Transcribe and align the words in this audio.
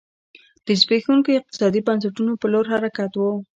د 0.65 0.67
زبېښونکو 0.81 1.29
اقتصادي 1.39 1.81
بنسټونو 1.87 2.31
په 2.41 2.47
لور 2.53 2.65
حرکت 2.73 3.11
و. 3.15 3.21